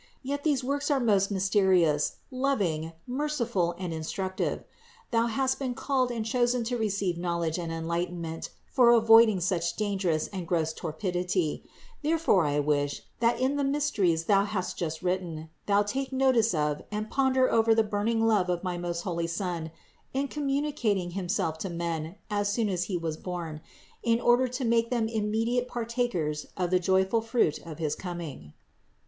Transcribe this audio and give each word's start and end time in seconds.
Yet 0.23 0.43
these 0.43 0.63
works 0.63 0.89
are 0.89 0.99
most 0.99 1.29
mysterious, 1.29 2.15
loving, 2.31 2.93
merciful 3.05 3.75
and 3.77 3.93
in 3.93 4.01
418 4.01 4.03
CITY 4.03 4.23
OF 4.23 4.57
GOD 4.57 4.59
structive. 4.63 4.63
Thou 5.11 5.27
hast 5.27 5.59
been 5.59 5.75
called 5.75 6.09
and 6.09 6.25
chosen 6.25 6.63
to 6.63 6.75
receive 6.79 7.19
knowledge 7.19 7.59
and 7.59 7.71
enlightenment 7.71 8.49
for 8.65 8.89
avoiding 8.89 9.39
such 9.39 9.75
dan 9.75 9.99
gerous 9.99 10.27
and 10.33 10.47
gross 10.47 10.73
torpidity; 10.73 11.61
therefore 12.01 12.47
I 12.47 12.59
wish, 12.59 13.03
that 13.19 13.39
in 13.39 13.57
the 13.57 13.63
mysteries 13.63 14.23
thou 14.25 14.43
hast 14.43 14.75
just 14.75 15.03
written, 15.03 15.51
thou 15.67 15.83
take 15.83 16.11
notice 16.11 16.55
of 16.55 16.81
and 16.91 17.11
ponder 17.11 17.51
over 17.51 17.75
the 17.75 17.83
burning 17.83 18.25
love 18.25 18.49
of 18.49 18.63
my 18.63 18.79
most 18.79 19.01
holy 19.01 19.27
Son 19.27 19.69
in 20.15 20.27
com 20.29 20.47
municating 20.47 21.13
Himself 21.13 21.59
to 21.59 21.69
men 21.69 22.15
as 22.27 22.51
soon 22.51 22.69
as 22.69 22.85
He 22.85 22.97
was 22.97 23.17
born, 23.17 23.61
in 24.01 24.19
order 24.19 24.47
to 24.47 24.65
make 24.65 24.89
them 24.89 25.07
immediate 25.07 25.67
partakers 25.67 26.47
of 26.57 26.71
the 26.71 26.79
joyful 26.79 27.21
fruit 27.21 27.59
of 27.59 27.77
his 27.77 27.93
coming. 27.93 28.53